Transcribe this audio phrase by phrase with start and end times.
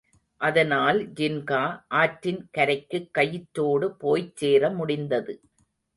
[0.41, 1.59] அதனால் ஜின்கா
[1.93, 5.35] ஆற்றின் கரைக்குக் கயிற்றோடு போய்ச் சேர முடிந்தது.